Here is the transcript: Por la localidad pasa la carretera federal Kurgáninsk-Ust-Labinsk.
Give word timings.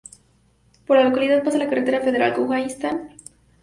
Por 0.87 0.97
la 0.97 1.03
localidad 1.03 1.43
pasa 1.43 1.59
la 1.59 1.69
carretera 1.69 2.01
federal 2.01 2.33
Kurgáninsk-Ust-Labinsk. 2.33 3.19